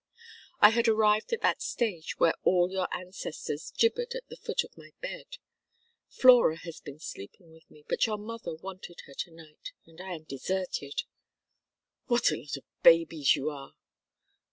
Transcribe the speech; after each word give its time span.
I 0.61 0.71
had 0.71 0.87
arrived 0.87 1.31
at 1.31 1.41
that 1.41 1.61
stage 1.61 2.17
where 2.17 2.33
all 2.43 2.71
your 2.71 2.87
ancestors 2.91 3.69
gibbered 3.77 4.15
at 4.15 4.27
the 4.29 4.35
foot 4.35 4.63
of 4.63 4.75
my 4.75 4.93
bed. 4.99 5.37
Flora 6.09 6.57
has 6.57 6.79
been 6.81 6.97
sleeping 6.97 7.51
with 7.51 7.69
me, 7.69 7.85
but 7.87 8.07
your 8.07 8.17
mother 8.17 8.55
wanted 8.55 9.01
her 9.05 9.13
to 9.13 9.31
night, 9.31 9.73
and 9.85 10.01
I 10.01 10.15
am 10.15 10.23
deserted." 10.23 11.03
"What 12.07 12.31
a 12.31 12.37
lot 12.37 12.57
of 12.57 12.63
babies 12.81 13.35
you 13.35 13.51
are!" 13.51 13.75